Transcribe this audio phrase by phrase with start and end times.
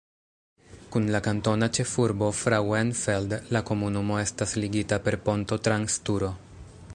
[0.93, 6.33] Kun la kantona ĉefurbo Frauenfeld la komunumo estas ligita per ponto trans Turo.